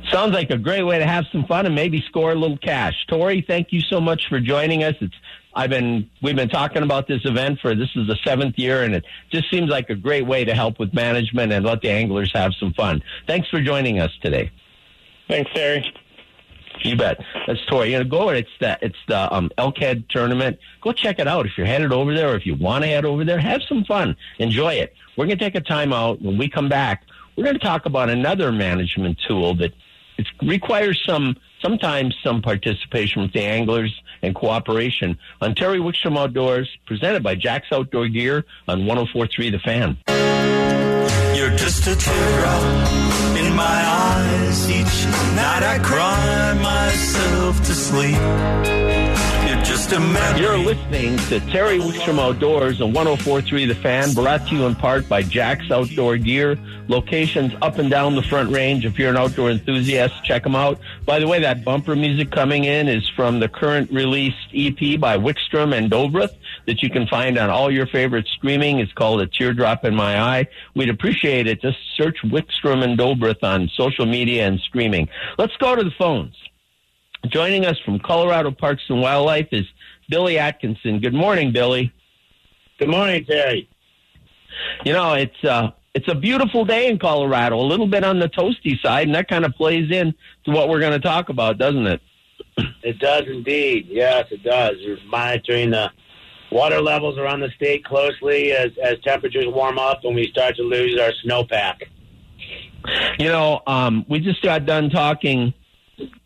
[0.09, 2.93] Sounds like a great way to have some fun and maybe score a little cash.
[3.09, 4.95] Tori, thank you so much for joining us.
[5.01, 5.13] It's
[5.53, 8.95] I've been we've been talking about this event for this is the seventh year, and
[8.95, 12.31] it just seems like a great way to help with management and let the anglers
[12.33, 13.03] have some fun.
[13.27, 14.51] Thanks for joining us today.
[15.27, 15.93] Thanks, Terry.
[16.81, 17.19] You bet.
[17.47, 17.91] That's Tori.
[17.91, 18.29] You know, go.
[18.29, 20.59] It's the it's the um, Elkhead tournament.
[20.81, 23.05] Go check it out if you're headed over there, or if you want to head
[23.05, 23.39] over there.
[23.39, 24.15] Have some fun.
[24.39, 24.93] Enjoy it.
[25.17, 26.21] We're going to take a time out.
[26.21, 27.03] When we come back,
[27.35, 29.73] we're going to talk about another management tool that
[30.17, 36.69] it requires some sometimes some participation with the anglers and cooperation on Terry Wickstrom Outdoors,
[36.85, 40.64] presented by Jack's Outdoor Gear on 104.3 The Fan.
[41.45, 44.67] You're just a teardrop in my eyes.
[44.67, 45.05] Each
[45.35, 48.94] night I cry myself to sleep.
[49.87, 55.07] You're listening to Terry Wickstrom Outdoors on 1043 The Fan, brought to you in part
[55.07, 56.57] by Jack's Outdoor Gear.
[56.87, 58.83] Locations up and down the front range.
[58.83, 60.79] If you're an outdoor enthusiast, check them out.
[61.05, 65.19] By the way, that bumper music coming in is from the current released EP by
[65.19, 66.35] Wickstrom and Dobruth.
[66.65, 68.79] that you can find on all your favorite streaming.
[68.79, 70.47] It's called A Teardrop in My Eye.
[70.73, 71.61] We'd appreciate it.
[71.61, 75.09] Just search Wickstrom and Dobrith on social media and streaming.
[75.37, 76.35] Let's go to the phones.
[77.29, 79.65] Joining us from Colorado Parks and Wildlife is
[80.09, 80.99] Billy Atkinson.
[80.99, 81.93] Good morning, Billy.
[82.79, 83.69] Good morning, Terry.
[84.83, 87.57] You know, it's uh, it's a beautiful day in Colorado.
[87.57, 90.13] A little bit on the toasty side, and that kind of plays in
[90.45, 92.01] to what we're going to talk about, doesn't it?
[92.83, 93.87] It does indeed.
[93.89, 94.75] Yes, it does.
[94.85, 95.91] We're monitoring the
[96.51, 100.61] water levels around the state closely as as temperatures warm up and we start to
[100.61, 101.83] lose our snowpack.
[103.17, 105.53] You know, um, we just got done talking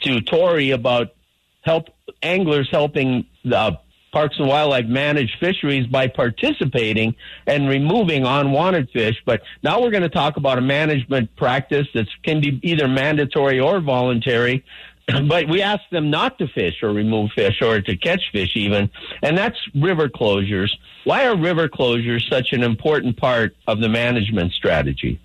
[0.02, 1.14] to Tori about
[1.62, 1.90] help
[2.22, 3.78] anglers helping the
[4.12, 9.16] Parks and Wildlife manage fisheries by participating and removing unwanted fish.
[9.26, 13.60] But now we're going to talk about a management practice that can be either mandatory
[13.60, 14.64] or voluntary.
[15.28, 18.92] But we ask them not to fish or remove fish or to catch fish even,
[19.24, 20.70] and that's river closures.
[21.04, 25.20] Why are river closures such an important part of the management strategy?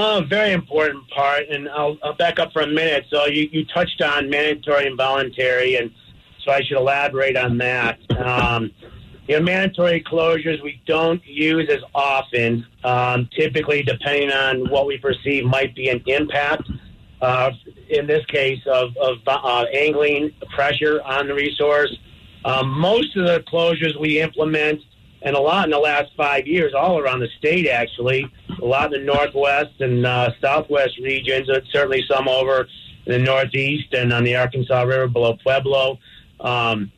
[0.00, 3.06] Oh, very important part, and I'll, I'll back up for a minute.
[3.10, 5.90] So you, you touched on mandatory and voluntary, and
[6.44, 7.98] so I should elaborate on that.
[8.16, 8.70] Um,
[9.26, 14.98] you know, mandatory closures we don't use as often, um, typically depending on what we
[14.98, 16.70] perceive might be an impact.
[17.20, 17.50] Uh,
[17.90, 21.92] in this case, of, of uh, angling pressure on the resource.
[22.44, 24.80] Um, most of the closures we implement,
[25.22, 28.26] and a lot in the last five years, all around the state actually,
[28.60, 32.68] a lot in the northwest and uh, southwest regions, but certainly some over
[33.06, 35.98] in the northeast and on the Arkansas River below Pueblo.
[36.40, 36.92] Um,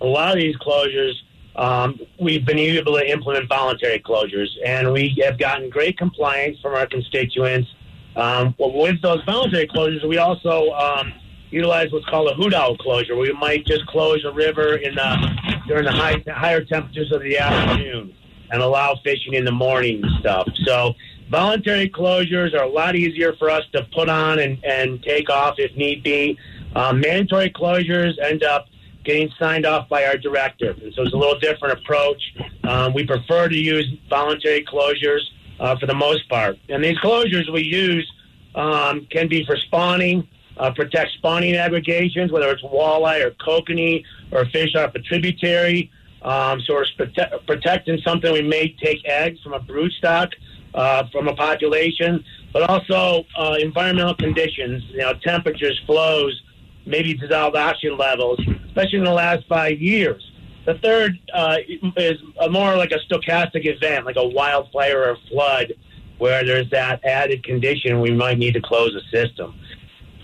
[0.00, 1.14] a lot of these closures,
[1.56, 6.74] um, we've been able to implement voluntary closures, and we have gotten great compliance from
[6.74, 7.68] our constituents.
[8.16, 11.14] Um, well, with those voluntary closures, we also um,
[11.52, 13.16] utilize what's called a owl closure.
[13.16, 17.38] We might just close a river in the, during the high, higher temperatures of the
[17.38, 18.14] afternoon
[18.50, 20.48] and allow fishing in the morning and stuff.
[20.64, 20.94] So
[21.30, 25.56] voluntary closures are a lot easier for us to put on and, and take off
[25.58, 26.38] if need be.
[26.74, 28.66] Um, mandatory closures end up
[29.04, 30.70] getting signed off by our director.
[30.70, 32.22] And so it's a little different approach.
[32.64, 35.20] Um, we prefer to use voluntary closures
[35.60, 36.56] uh, for the most part.
[36.68, 38.10] And these closures we use
[38.54, 44.44] um, can be for spawning, uh, protect spawning aggregations, whether it's walleye or kokanee or
[44.46, 45.90] fish off a tributary.
[46.22, 50.30] Um, so we're prote- protecting something we may take eggs from a brood stock
[50.74, 56.40] uh, from a population, but also uh, environmental conditions, you know, temperatures, flows,
[56.86, 60.22] maybe dissolved oxygen levels, especially in the last five years.
[60.64, 61.56] The third uh,
[61.96, 62.18] is
[62.50, 65.72] more like a stochastic event, like a wildfire or flood,
[66.18, 69.58] where there's that added condition we might need to close a system.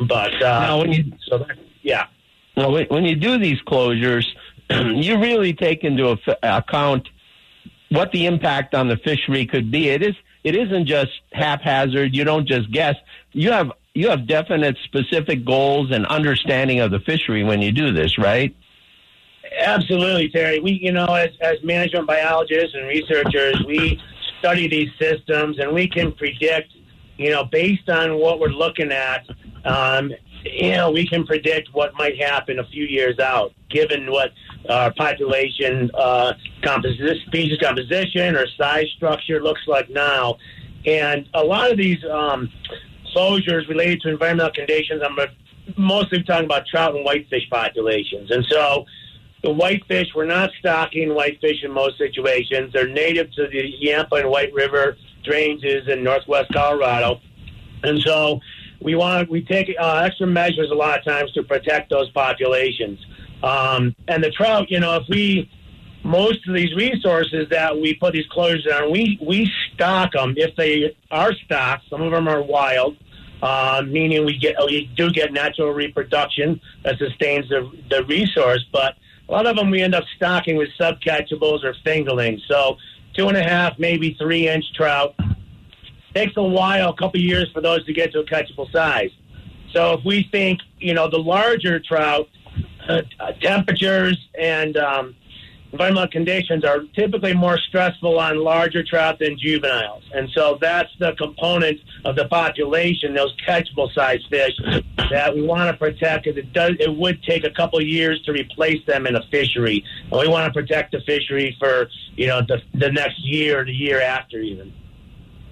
[0.00, 2.06] But uh, now, when you, so that, yeah.
[2.56, 4.26] Now, when you do these closures,
[4.70, 7.08] you really take into account
[7.90, 9.88] what the impact on the fishery could be.
[9.88, 12.14] It is it isn't just haphazard.
[12.14, 12.96] You don't just guess.
[13.32, 17.92] You have you have definite specific goals and understanding of the fishery when you do
[17.92, 18.54] this, right?
[19.61, 20.61] Absolutely, Terry.
[20.61, 24.00] We, you know, as, as management biologists and researchers, we
[24.38, 26.72] study these systems and we can predict,
[27.16, 29.26] you know, based on what we're looking at,
[29.64, 30.12] um,
[30.44, 34.33] you know, we can predict what might happen a few years out, given what
[34.68, 40.37] our population uh, composition, species composition or size structure looks like now.
[40.87, 42.51] And a lot of these um,
[43.14, 45.18] closures related to environmental conditions, I'm
[45.77, 48.31] mostly talking about trout and whitefish populations.
[48.31, 48.87] And so
[49.42, 52.73] the whitefish, we're not stocking whitefish in most situations.
[52.73, 57.21] They're native to the Yampa and White River drainages in northwest Colorado.
[57.83, 58.40] And so
[58.81, 63.05] we want we take uh, extra measures a lot of times to protect those populations.
[63.43, 65.51] Um, and the trout, you know, if we
[66.05, 70.55] most of these resources that we put these closures on, we we stock them if
[70.57, 71.85] they are stocked.
[71.91, 72.97] Some of them are wild,
[73.43, 78.95] uh, meaning we get we do get natural reproduction that sustains the the resource, but
[79.29, 82.41] a lot of them we end up stocking with subcatchables or fingerlings.
[82.49, 82.79] So
[83.14, 85.14] two and a half, maybe three inch trout.
[86.14, 89.11] Takes a while, a couple years for those to get to a catchable size.
[89.73, 92.29] So if we think, you know, the larger trout,
[92.88, 93.03] uh,
[93.40, 95.14] temperatures and um,
[95.73, 100.03] environmental conditions are typically more stressful on larger trout than juveniles.
[100.14, 104.53] And so that's the component of the population, those catchable size fish
[105.11, 108.33] that we want to protect because it does it would take a couple years to
[108.33, 109.85] replace them in a fishery.
[110.11, 113.73] And we want to protect the fishery for, you know, the the next year, the
[113.73, 114.73] year after even.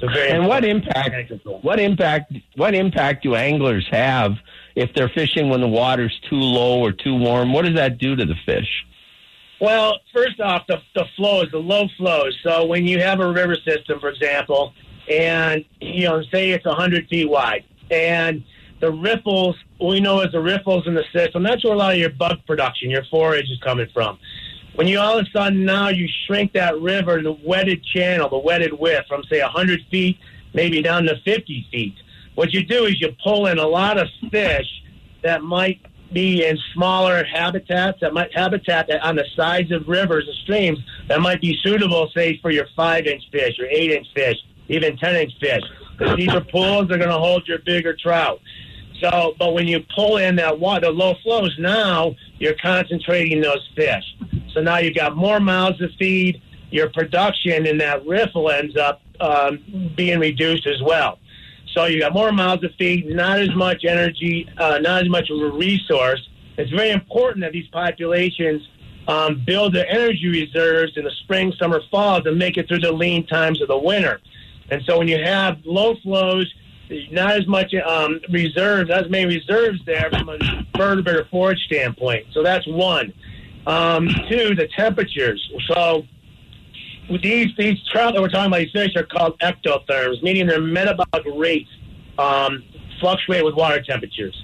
[0.02, 1.32] And what impact
[1.62, 4.32] what impact what impact do anglers have
[4.74, 7.52] if they're fishing when the water's too low or too warm?
[7.52, 8.68] What does that do to the fish?
[9.60, 12.38] Well, first off, the, the flows, the low flows.
[12.42, 14.74] So when you have a river system, for example,
[15.10, 18.44] and, you know, say it's 100 feet wide, and
[18.80, 21.98] the riffles, we know as the riffles in the system, that's where a lot of
[21.98, 24.18] your bug production, your forage is coming from.
[24.76, 28.38] When you all of a sudden now you shrink that river, the wetted channel, the
[28.38, 30.18] wetted width from, say, 100 feet,
[30.52, 31.94] maybe down to 50 feet,
[32.34, 34.66] what you do is you pull in a lot of fish
[35.22, 35.80] that might
[36.12, 41.20] be in smaller habitats that might habitat on the sides of rivers and streams that
[41.20, 44.36] might be suitable, say, for your five inch fish or eight inch fish,
[44.68, 45.62] even ten inch fish.
[45.98, 48.40] The deeper pools are going to hold your bigger trout.
[49.00, 53.66] So, but when you pull in that water, the low flows, now you're concentrating those
[53.74, 54.04] fish.
[54.56, 56.40] So now you've got more mouths to feed.
[56.70, 61.18] Your production in that riffle ends up um, being reduced as well.
[61.74, 65.28] So you got more mouths to feed, not as much energy, uh, not as much
[65.28, 66.26] of a resource.
[66.56, 68.66] It's very important that these populations
[69.08, 72.92] um, build their energy reserves in the spring, summer, fall to make it through the
[72.92, 74.22] lean times of the winter.
[74.70, 76.50] And so when you have low flows,
[77.10, 80.38] not as much um, reserves, as many reserves there from a
[80.78, 82.28] vertebrate or forage standpoint.
[82.32, 83.12] So that's one.
[83.66, 85.42] Um, two, the temperatures.
[85.66, 86.04] So
[87.22, 91.24] these these trout that we're talking about, these fish are called ectotherms, meaning their metabolic
[91.34, 91.70] rates
[92.18, 92.62] um,
[93.00, 94.40] fluctuate with water temperatures.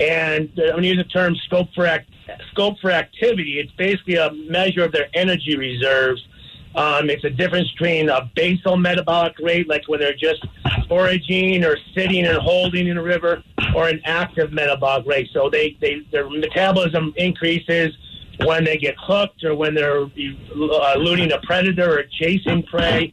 [0.00, 2.10] And uh, I'm going to use the term scope for act,
[2.50, 3.58] scope for activity.
[3.58, 6.26] It's basically a measure of their energy reserves.
[6.74, 10.46] Um, it's a difference between a basal metabolic rate, like when they're just
[10.88, 13.42] foraging or sitting and holding in a river,
[13.76, 15.28] or an active metabolic rate.
[15.34, 17.94] So they, they their metabolism increases
[18.40, 23.12] when they get hooked or when they're uh, eluding a predator or chasing prey.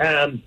[0.00, 0.42] Um,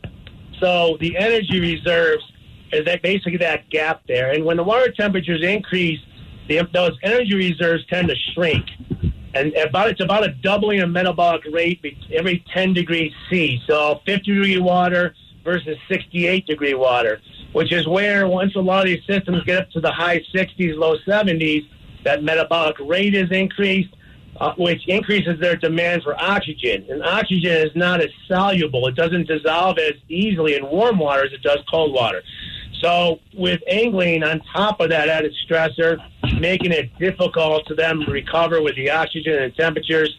[0.60, 2.24] so the energy reserves
[2.72, 4.32] is that basically that gap there.
[4.32, 6.00] And when the water temperatures increase,
[6.48, 8.66] the, those energy reserves tend to shrink.
[9.36, 13.62] And about it's about a doubling of metabolic rate every 10 degrees C.
[13.68, 17.20] So 50 degree water versus 68 degree water,
[17.52, 20.78] which is where once a lot of these systems get up to the high 60s,
[20.78, 21.68] low 70s,
[22.04, 23.94] that metabolic rate is increased
[24.40, 26.86] uh, which increases their demand for oxygen.
[26.90, 31.34] And oxygen is not as soluble; it doesn't dissolve as easily in warm water as
[31.34, 32.22] it does cold water.
[32.82, 35.98] So, with angling on top of that added stressor,
[36.40, 40.14] making it difficult to them to recover with the oxygen and temperatures,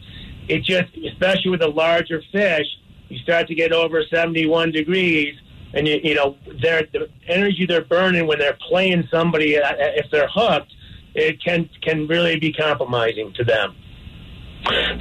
[0.48, 2.66] it just, especially with the larger fish,
[3.09, 5.38] you start to get over 71 degrees,
[5.74, 10.29] and you, you know, their the energy they're burning when they're playing somebody, if they're
[10.29, 10.72] hooked,
[11.14, 13.74] it can can really be compromising to them.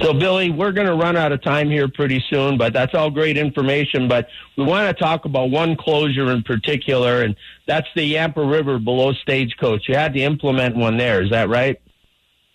[0.02, 3.10] So, Billy, we're going to run out of time here pretty soon, but that's all
[3.10, 4.08] great information.
[4.08, 7.34] But we want to talk about one closure in particular, and
[7.66, 9.88] that's the Yampa River below Stagecoach.
[9.88, 11.80] You had to implement one there, is that right?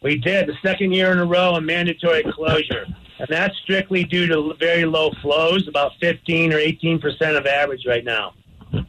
[0.01, 0.47] We did.
[0.47, 2.85] The second year in a row, a mandatory closure.
[3.19, 8.05] And that's strictly due to very low flows, about 15 or 18% of average right
[8.05, 8.33] now.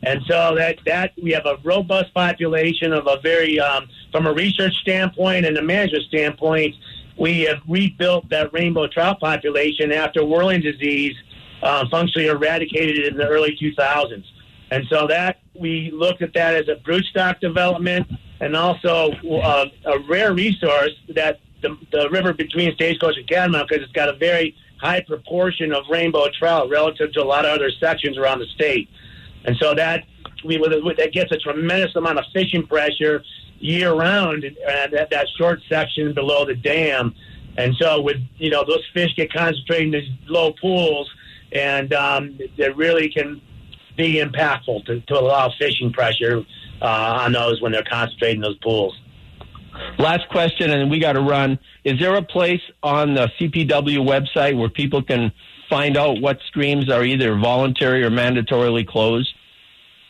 [0.03, 4.33] And so that, that we have a robust population of a very, um, from a
[4.33, 6.75] research standpoint and a management standpoint,
[7.21, 11.15] we have rebuilt that rainbow trout population after whirling disease
[11.63, 14.25] uh, functionally eradicated in the early 2000s.
[14.71, 19.99] And so that we looked at that as a broodstock development and also uh, a
[20.09, 24.57] rare resource that the, the river between Stagecoach and Catamount, because it's got a very
[24.81, 28.89] high proportion of rainbow trout relative to a lot of other sections around the state.
[29.45, 30.05] And so that
[30.43, 33.23] we that gets a tremendous amount of fishing pressure
[33.61, 37.15] year round at that, that short section below the dam.
[37.57, 41.11] And so, with you know, those fish get concentrated in these low pools,
[41.53, 43.41] and um, it really can
[43.97, 46.43] be impactful to, to allow fishing pressure
[46.81, 48.99] uh, on those when they're concentrated in those pools.
[49.99, 51.59] Last question, and we got to run.
[51.85, 55.33] Is there a place on the CPW website where people can
[55.69, 59.33] find out what streams are either voluntary or mandatorily closed?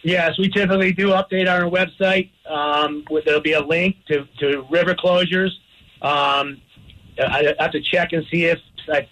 [0.03, 2.31] Yes, we typically do update on our website.
[2.49, 5.51] Um, there'll be a link to, to river closures.
[6.01, 6.61] Um,
[7.19, 8.59] I have to check and see if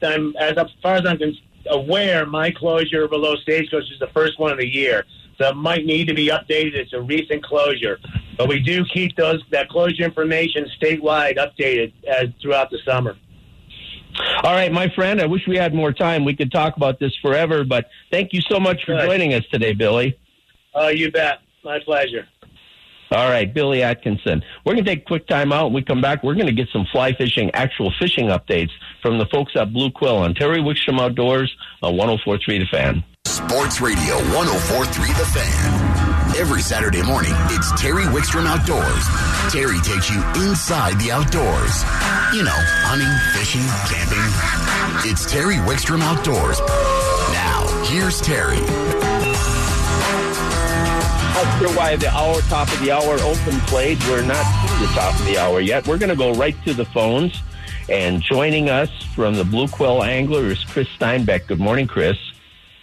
[0.03, 1.21] I'm, as far as I'm
[1.69, 5.05] aware, my closure below Stagecoach is the first one of the year.
[5.37, 6.75] So it might need to be updated.
[6.75, 8.01] It's a recent closure,
[8.37, 13.17] but we do keep those that closure information statewide updated as throughout the summer.
[14.43, 15.21] All right, my friend.
[15.21, 16.25] I wish we had more time.
[16.25, 19.07] We could talk about this forever, but thank you so much for Good.
[19.07, 20.19] joining us today, Billy.
[20.79, 21.41] Oh, you bet.
[21.65, 22.27] My pleasure.
[23.11, 24.45] All right, Billy Atkinson.
[24.65, 25.67] We're going to take a quick time out.
[25.67, 28.71] When we come back, we're going to get some fly fishing, actual fishing updates
[29.03, 33.05] from the folks at Blue Quill on Terry Wickstrom Outdoors on 1043 The Fan.
[33.27, 36.37] Sports Radio 1043 The Fan.
[36.37, 39.05] Every Saturday morning, it's Terry Wickstrom Outdoors.
[39.51, 41.83] Terry takes you inside the outdoors.
[42.37, 45.11] You know, hunting, fishing, camping.
[45.11, 46.61] It's Terry Wickstrom Outdoors.
[47.33, 48.59] Now, here's Terry.
[51.39, 54.03] Not sure why the hour, top of the hour open played.
[54.09, 55.87] We're not to the top of the hour yet.
[55.87, 57.45] We're going to go right to the phones.
[57.89, 61.47] And joining us from the Blue Quill Angler is Chris Steinbeck.
[61.47, 62.17] Good morning, Chris.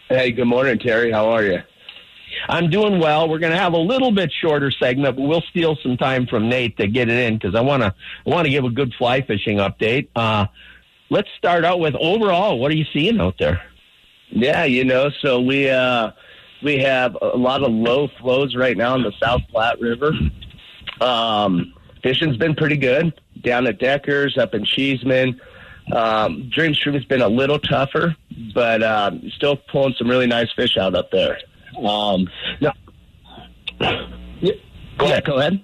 [0.07, 1.11] Hey, good morning, Terry.
[1.11, 1.63] How are you?
[2.47, 3.27] I'm doing well.
[3.27, 6.47] We're going to have a little bit shorter segment, but we'll steal some time from
[6.47, 7.93] Nate to get it in because I want to
[8.25, 10.07] I want to give a good fly fishing update.
[10.15, 10.45] Uh,
[11.09, 12.57] let's start out with overall.
[12.57, 13.61] What are you seeing out there?
[14.29, 16.11] Yeah, you know, so we uh,
[16.63, 20.11] we have a lot of low flows right now in the South Platte River.
[21.01, 25.39] Um, fishing's been pretty good down at Deckers, up in Cheeseman.
[25.91, 28.15] Um, Dream Stream's been a little tougher,
[28.53, 31.37] but uh, still pulling some really nice fish out up there.
[31.77, 32.27] Um,
[32.59, 32.71] no,
[33.79, 35.25] go ahead.
[35.25, 35.63] Go ahead.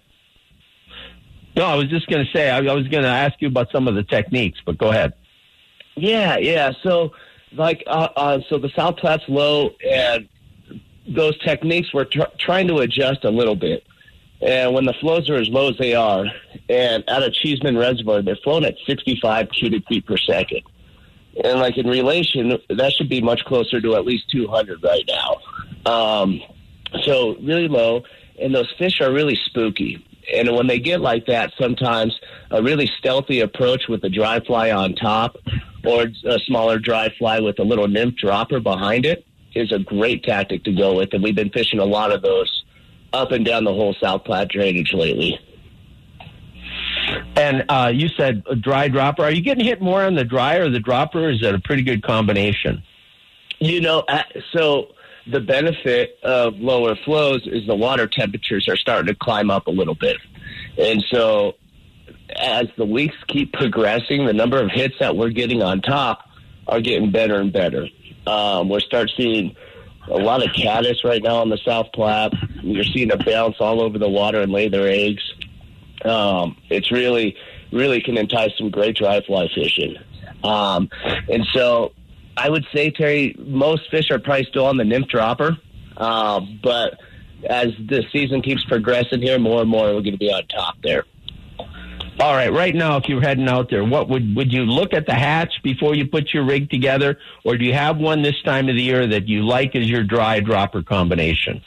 [1.56, 3.72] No, I was just going to say I, I was going to ask you about
[3.72, 5.14] some of the techniques, but go ahead.
[5.96, 6.72] Yeah, yeah.
[6.84, 7.12] So,
[7.54, 10.30] like, uh, uh, so the South Platte's low, and
[11.16, 13.86] those techniques we're tr- trying to adjust a little bit.
[14.42, 16.26] And when the flows are as low as they are,
[16.68, 20.62] and out of Cheeseman Reservoir, they're flowing at 65 cubic feet per second.
[21.44, 25.92] And like in relation, that should be much closer to at least 200 right now.
[25.92, 26.42] Um,
[27.04, 28.04] so really low,
[28.40, 30.06] and those fish are really spooky.
[30.34, 34.72] And when they get like that, sometimes a really stealthy approach with a dry fly
[34.72, 35.38] on top
[35.86, 40.24] or a smaller dry fly with a little nymph dropper behind it is a great
[40.24, 41.14] tactic to go with.
[41.14, 42.64] And we've been fishing a lot of those
[43.14, 45.40] up and down the whole South Platte drainage lately.
[47.36, 49.24] And uh, you said a dry dropper.
[49.24, 51.30] Are you getting hit more on the dry or the dropper?
[51.30, 52.84] Is that a pretty good combination?
[53.60, 54.24] You know, uh,
[54.54, 54.94] so
[55.28, 59.72] the benefit of lower flows is the water temperatures are starting to climb up a
[59.72, 60.18] little bit.
[60.78, 61.56] And so
[62.36, 66.28] as the weeks keep progressing, the number of hits that we're getting on top
[66.68, 67.88] are getting better and better.
[68.28, 69.56] Um, we're start seeing
[70.08, 72.34] a lot of caddis right now on the South Platte.
[72.62, 75.24] You're seeing them bounce all over the water and lay their eggs.
[76.04, 77.36] Um, it's really,
[77.72, 79.96] really can entice some great dry fly fishing.
[80.44, 80.90] Um,
[81.30, 81.94] and so
[82.38, 85.58] I would say, Terry, most fish are probably still on the nymph dropper.
[85.98, 87.00] Uh, but
[87.48, 90.76] as the season keeps progressing here, more and more we're going to be on top
[90.82, 91.06] there.
[92.20, 95.06] All right, right now, if you're heading out there, what would would you look at
[95.08, 98.70] the hatch before you put your rig together, or do you have one this time
[98.70, 101.62] of the year that you like as your dry dropper combination?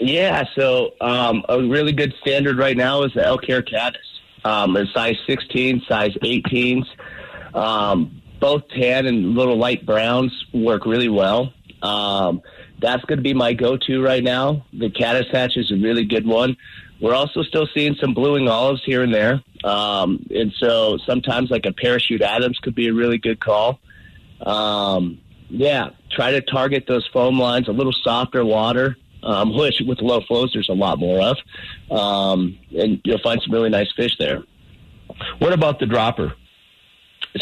[0.00, 4.00] Yeah, so um, a really good standard right now is the Elk Hair Caddis.
[4.44, 6.84] Um, a size 16, size 18s.
[7.54, 11.52] Um, both tan and little light browns work really well.
[11.82, 12.42] Um,
[12.80, 14.66] that's going to be my go-to right now.
[14.72, 16.56] The Caddis Hatch is a really good one.
[17.00, 19.42] We're also still seeing some blue-wing olives here and there.
[19.64, 23.80] Um, and so sometimes like a parachute Adams could be a really good call.
[24.40, 30.00] Um, yeah, try to target those foam lines, a little softer water, um, which with
[30.00, 31.36] low flows there's a lot more of.
[31.90, 34.42] Um, and you'll find some really nice fish there.
[35.38, 36.34] What about the dropper?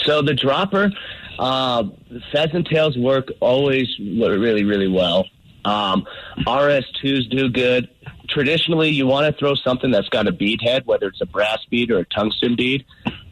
[0.04, 0.90] So the dropper,
[1.38, 1.84] uh,
[2.32, 5.26] pheasant tails work always really, really well.
[5.64, 6.06] Um,
[6.38, 7.88] RS2s do good.
[8.28, 11.58] Traditionally, you want to throw something that's got a bead head, whether it's a brass
[11.70, 12.84] bead or a tungsten bead.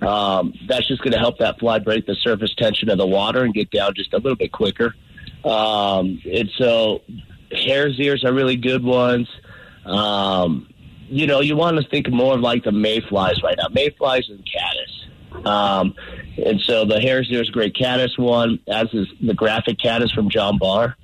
[0.02, 3.42] Um, that's just going to help that fly break the surface tension of the water
[3.42, 4.94] and get down just a little bit quicker.
[5.44, 7.02] Um, and so,
[7.50, 9.28] hare's ears are really good ones.
[9.84, 10.68] Um,
[11.08, 14.46] you know, you want to think more of like the mayflies right now, mayflies and
[14.46, 15.46] caddis.
[15.46, 15.94] Um,
[16.36, 20.58] and so the hare's ears great caddis one, as is the graphic caddis from John
[20.58, 20.96] Barr.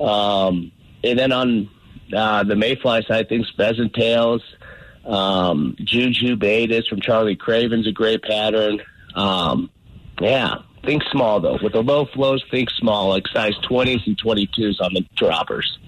[0.00, 0.72] Um,
[1.04, 1.70] and then on
[2.14, 4.42] uh, the mayfly side, things pheasant tails,
[5.04, 8.80] um, Juju Baetis from Charlie Craven's a great pattern.
[9.14, 9.70] Um,
[10.20, 11.58] yeah, think small though.
[11.62, 15.78] With the low flows, think small, like size 20s and 22s on the droppers.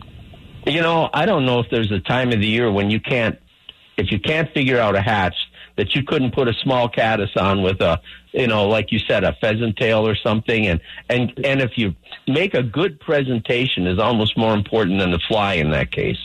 [0.67, 3.39] You know, I don't know if there's a time of the year when you can't,
[3.97, 5.37] if you can't figure out a hatch,
[5.77, 8.01] that you couldn't put a small caddis on with a,
[8.33, 10.67] you know, like you said, a pheasant tail or something.
[10.67, 11.95] And, and, and if you
[12.27, 16.19] make a good presentation is almost more important than the fly in that case.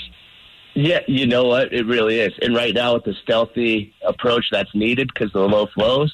[0.76, 1.74] Yeah, you know what?
[1.74, 2.34] It really is.
[2.42, 6.12] And right now, with the stealthy approach that's needed because of the low flows,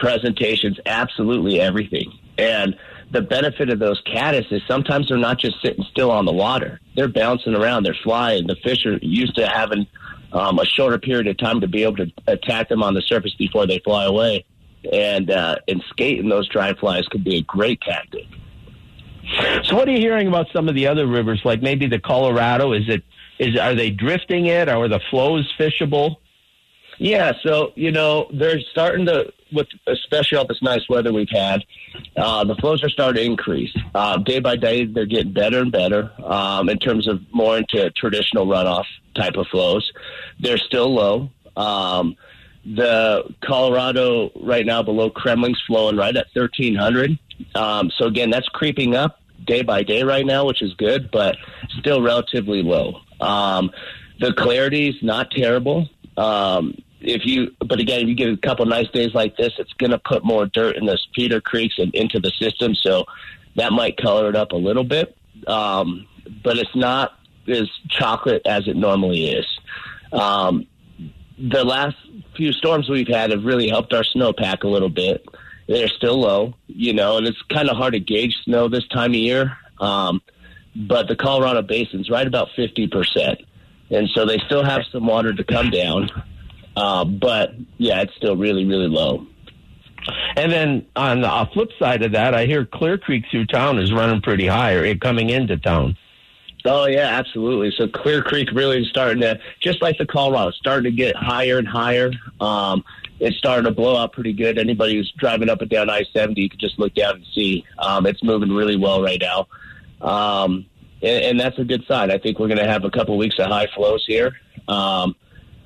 [0.00, 2.12] presentation's absolutely everything.
[2.36, 2.76] And
[3.12, 6.80] the benefit of those caddis is sometimes they're not just sitting still on the water;
[6.96, 8.48] they're bouncing around, they're flying.
[8.48, 9.86] The fish are used to having
[10.32, 13.34] um, a shorter period of time to be able to attack them on the surface
[13.34, 14.44] before they fly away.
[14.92, 18.26] And uh, and skating those dry flies could be a great tactic.
[19.64, 22.72] So, what are you hearing about some of the other rivers, like maybe the Colorado?
[22.72, 23.02] Is it
[23.38, 24.68] is are they drifting it?
[24.68, 26.16] Are the flows fishable?
[26.98, 31.64] Yeah, so you know they're starting to, with especially all this nice weather we've had,
[32.16, 34.84] uh, the flows are starting to increase uh, day by day.
[34.84, 39.46] They're getting better and better um, in terms of more into traditional runoff type of
[39.48, 39.90] flows.
[40.38, 41.30] They're still low.
[41.56, 42.16] Um,
[42.64, 47.18] the Colorado right now below Kremmling's flowing right at thirteen hundred.
[47.54, 51.36] Um, so again, that's creeping up day by day right now, which is good, but
[51.78, 53.00] still relatively low.
[53.20, 53.70] Um,
[54.20, 55.88] the clarity's not terrible.
[56.16, 59.72] Um, if you, but again, if you get a couple nice days like this, it's
[59.74, 63.04] going to put more dirt in the feeder creeks and into the system, so
[63.56, 65.14] that might color it up a little bit.
[65.46, 66.06] Um,
[66.42, 69.46] but it's not as chocolate as it normally is.
[70.12, 70.66] Um,
[71.38, 71.96] the last
[72.36, 75.24] few storms we've had have really helped our snowpack a little bit.
[75.66, 79.12] They're still low, you know, and it's kind of hard to gauge snow this time
[79.12, 79.56] of year.
[79.80, 80.22] Um,
[80.76, 83.44] but the Colorado Basin's right about 50%.
[83.90, 86.10] And so they still have some water to come down.
[86.76, 89.26] Uh, but yeah, it's still really, really low.
[90.36, 93.92] And then on the flip side of that, I hear Clear Creek through town is
[93.92, 95.96] running pretty high, or coming into town.
[96.66, 97.72] Oh yeah, absolutely.
[97.76, 101.58] So Clear Creek really is starting to, just like the Colorado, starting to get higher
[101.58, 102.10] and higher.
[102.40, 102.84] Um,
[103.20, 104.58] it's starting to blow out pretty good.
[104.58, 107.64] Anybody who's driving up and down I seventy, you can just look down and see
[107.78, 109.46] um, it's moving really well right now,
[110.00, 110.64] um,
[111.02, 112.10] and, and that's a good sign.
[112.10, 114.34] I think we're going to have a couple weeks of high flows here.
[114.66, 115.14] Um,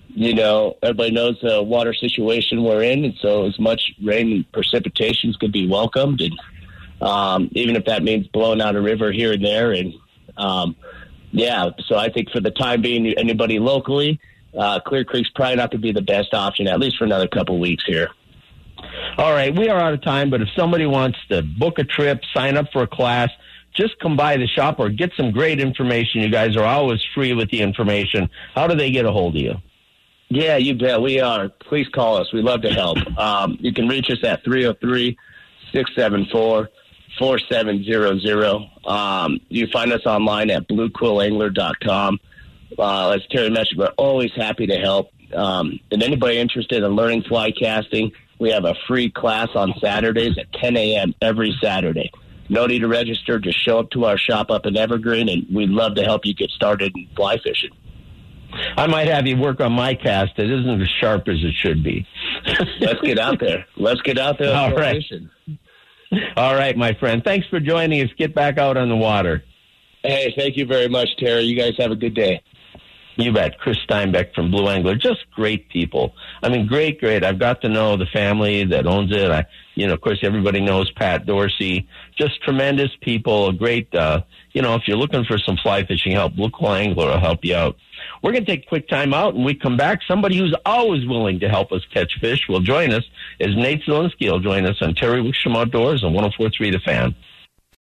[0.09, 4.53] you know, everybody knows the water situation we're in, and so as much rain and
[4.53, 6.39] precipitation could be welcomed, and
[7.01, 9.95] um, even if that means blowing out a river here and there, and
[10.39, 10.77] um,
[11.31, 14.21] yeah, so I think for the time being, anybody locally,
[14.57, 17.29] uh, Clear Creek's probably not going to be the best option, at least for another
[17.29, 18.09] couple weeks here.
[19.19, 22.23] All right, we are out of time, but if somebody wants to book a trip,
[22.33, 23.31] sign up for a class,
[23.75, 26.23] just come by the shop or get some great information.
[26.23, 28.31] You guys are always free with the information.
[28.55, 29.55] How do they get a hold of you?
[30.31, 31.01] Yeah, you bet.
[31.01, 31.49] We are.
[31.49, 32.33] Please call us.
[32.33, 32.99] We love to help.
[33.19, 35.17] Um, you can reach us at 303
[35.73, 36.69] 674
[37.19, 38.71] 4700.
[38.87, 42.21] Um, you find us online at bluequillangler.com.
[42.79, 45.11] Uh, as Terry mentioned, we're always happy to help.
[45.35, 50.39] Um, and anybody interested in learning fly casting, we have a free class on Saturdays
[50.39, 51.15] at 10 a.m.
[51.21, 52.11] every Saturday.
[52.49, 53.39] No need to register.
[53.39, 56.35] Just show up to our shop up in Evergreen, and we'd love to help you
[56.35, 57.71] get started in fly fishing.
[58.77, 60.39] I might have you work on my cast.
[60.39, 62.07] It isn't as sharp as it should be.
[62.81, 63.67] Let's get out there.
[63.77, 64.57] Let's get out there.
[64.57, 65.03] All right.
[65.03, 65.29] Fishing.
[66.37, 67.23] All right, my friend.
[67.25, 68.11] Thanks for joining us.
[68.17, 69.45] Get back out on the water.
[70.03, 71.43] Hey, thank you very much, Terry.
[71.43, 72.43] You guys have a good day.
[73.17, 73.59] You bet.
[73.59, 74.95] Chris Steinbeck from Blue Angler.
[74.95, 76.15] Just great people.
[76.41, 77.25] I mean, great, great.
[77.25, 79.29] I've got to know the family that owns it.
[79.29, 79.45] I,
[79.75, 81.89] you know, of course, everybody knows Pat Dorsey.
[82.17, 83.49] Just tremendous people.
[83.49, 87.07] A Great, uh, you know, if you're looking for some fly fishing help, Blue Angler
[87.09, 87.77] will help you out.
[88.23, 90.01] We're going to take a quick time out and we come back.
[90.07, 93.05] Somebody who's always willing to help us catch fish will join us
[93.39, 97.15] is Nate Zielinski will join us on Terry Wickstrom Outdoors on 1043 The Fan.